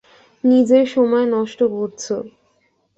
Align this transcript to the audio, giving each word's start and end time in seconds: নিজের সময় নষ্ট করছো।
নিজের 0.43 0.85
সময় 0.87 1.25
নষ্ট 1.31 1.59
করছো। 1.71 2.15